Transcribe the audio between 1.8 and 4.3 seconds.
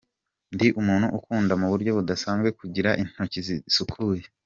budasanzwe kugira intoki zisukuye.